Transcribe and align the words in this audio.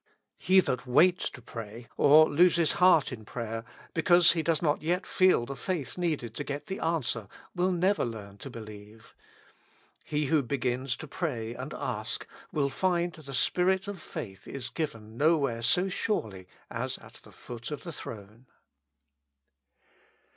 He 0.39 0.61
that 0.61 0.87
waits 0.87 1.29
to 1.29 1.43
pray, 1.43 1.87
or 1.95 2.27
loses 2.27 2.71
heart 2.81 3.11
in 3.11 3.23
prayer, 3.23 3.63
because 3.93 4.31
he 4.31 4.41
does 4.41 4.59
not 4.59 4.81
yet 4.81 5.05
feel 5.05 5.45
the 5.45 5.55
faith 5.55 5.95
needed 5.95 6.33
to 6.33 6.43
get 6.43 6.65
the 6.65 6.79
answer, 6.79 7.27
will 7.53 7.71
never 7.71 8.03
learn 8.03 8.39
to 8.39 8.49
believe. 8.49 9.13
He 10.03 10.25
who 10.25 10.41
begins 10.41 10.95
to 10.95 11.07
pray 11.07 11.53
and 11.53 11.71
ask 11.75 12.25
will 12.51 12.71
find 12.71 13.13
'the 13.13 13.31
Spirit 13.35 13.87
of 13.87 14.01
faith 14.01 14.47
is 14.47 14.69
given 14.69 15.17
nowhere 15.17 15.61
so 15.61 15.87
surely 15.87 16.47
as 16.71 16.97
at 16.97 17.19
the 17.23 17.31
foot 17.31 17.69
of 17.69 17.83
the 17.83 17.93
Throne. 17.93 18.47